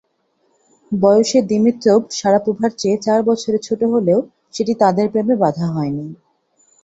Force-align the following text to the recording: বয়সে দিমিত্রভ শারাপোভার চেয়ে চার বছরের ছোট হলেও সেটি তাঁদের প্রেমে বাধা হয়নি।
বয়সে 0.91 1.39
দিমিত্রভ 1.49 2.01
শারাপোভার 2.17 2.71
চেয়ে 2.77 2.97
চার 3.05 3.19
বছরের 3.29 3.61
ছোট 3.67 3.81
হলেও 3.93 4.19
সেটি 4.53 4.73
তাঁদের 4.81 5.07
প্রেমে 5.09 5.35
বাধা 5.43 5.65
হয়নি। 5.75 6.05